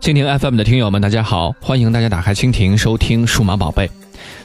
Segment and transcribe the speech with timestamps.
[0.00, 3.90] 蜻蜓 FM 的听友们，大家好，欢迎大家打开蜻蜓收听数码宝贝。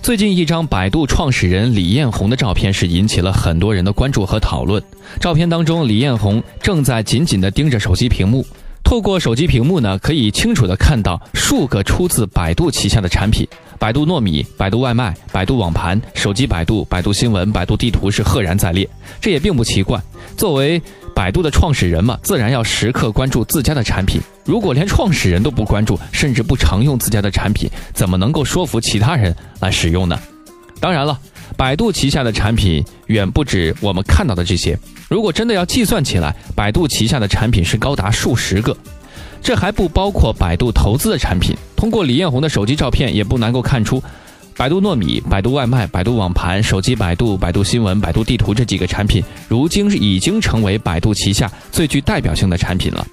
[0.02, 4.84] 最近一张百度创始人李彦宏的照片是引起了很多人的关注和讨论。
[5.18, 8.46] 照片当中，李彦宏正在紧紧地盯着手机屏幕，
[8.84, 13.48] 透过手机屏幕呢，可以清楚地看到数个出自百度旗下的产品：
[13.80, 18.88] 百度糯米、百度外卖、百度网盘、手机百度、百度新闻、百度地图是赫然在列。
[19.22, 20.02] 这也并不奇怪，
[20.36, 20.82] 作为
[21.16, 24.22] 百度的创始人嘛，自然要时刻关注自家的产品。
[24.44, 30.20] 如果连创始人都不关注，甚至不常用自家的产品，怎么能够说服其他人来使用呢？
[30.82, 31.18] 当然了，
[31.56, 34.78] 百度旗下的产品远不止我们看到的这些。
[35.08, 38.76] 如果真的要计算起来，百度旗下的产品是高达数十个，
[39.42, 41.56] 这还不包括百度投资的产品。
[41.78, 44.04] 通过李彦宏的手机照片，也不难够看出。
[44.58, 53.06] 百度糯米、百度外卖、百度网盘、手机百度、百度新闻、百度地图这几个产品，如今已经成为百度旗下最具代表性的产品了。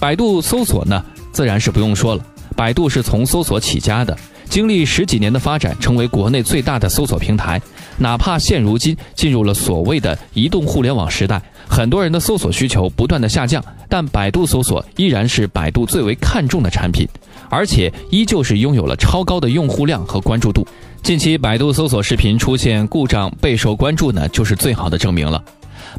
[0.00, 2.24] 百度搜索呢，自然是不用说了。
[2.56, 4.16] 百度是从搜索起家的，
[4.48, 7.60] 经历十几年的发展，成为国内最大的搜索平台。
[7.98, 17.06] 哪怕现如今进入了所谓的移动互联网时代，很多人的搜索需求不断的下降，但百度搜索依然是百度最为看重的产品，
[17.50, 20.66] 而且依旧是拥有了超高的用户量和关注度。
[21.06, 25.40] 近期百度搜索视频出现故障备受关注呢，就是最好的证明了。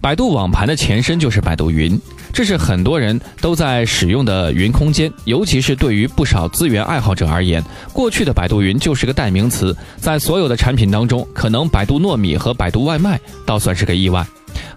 [0.01, 1.97] 百度网盘的前身就是百度云，
[2.33, 7.63] 这是很多人都在使用的云空间，尤其是对于不少资源爱好者而言，
[7.93, 9.73] 过去的百度云就是个代名词。
[9.95, 14.27] 在所有的产品当中，可能百度糯米和百度外卖倒算是个意外。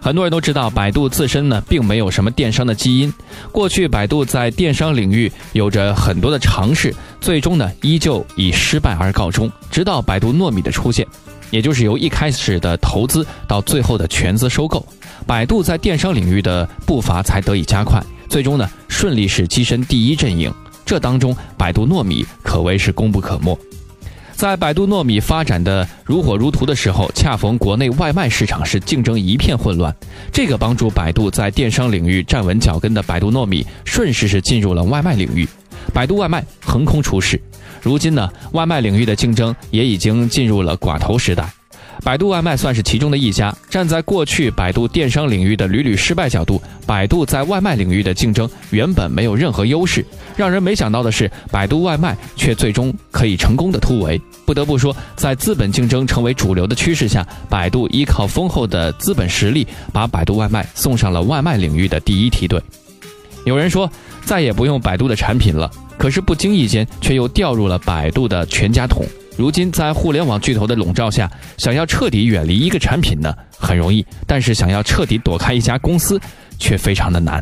[0.03, 3.13] 很多人都知道，百度自身呢并没有什么电商的基因。
[3.51, 9.49] 过去，百度在电商领域有着很多的尝试，最终呢依旧以失败而告终。
[9.69, 11.05] 直到百度糯米的出现，
[11.51, 14.83] 也就是由一开始的投资到最后的全资收购，
[15.27, 20.51] 百度在电商领域的步伐才得以加快，最终呢顺利是跻身第一阵营。
[20.83, 23.55] 这当中，百度糯米可谓是功不可没。
[24.41, 29.95] 在百度糯米发展的如火如荼的时候，恰逢国内外卖市场是竞争一片混乱，
[30.33, 35.47] 这个帮助百度在电商领域站稳脚跟的百度糯米，顺势是进入了外卖领域，
[35.93, 37.39] 百度外卖横空出世。
[37.83, 41.47] 如今呢，外卖领域的竞争也已经进入了寡头时代。
[42.03, 43.55] 百度外卖算是其中的一家。
[43.69, 50.05] 站在过去百度电商领域的屡屡失败角度，百度在外卖领域的竞争原本没有任何优势。
[50.35, 54.19] 让人没想到的是，百度外卖却最终可以成功的突围。
[54.45, 62.61] 不得不说，在资本竞争成为主流的趋势下，百度依靠丰厚的资本实力，把百度外卖送上了外卖领域的第一梯队。
[63.45, 63.89] 有人说
[64.23, 69.05] 再也不用百度的产品了，可是不经意间却又掉入了百度的全家桶。
[69.37, 76.19] 如今，在互联网巨头的笼罩下，想要彻底远离一个产品呢，很容易；但是想要彻底躲开一家公司，
[76.59, 77.41] 却非常的难。